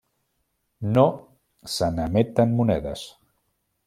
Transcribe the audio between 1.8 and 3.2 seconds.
n'emeten monedes.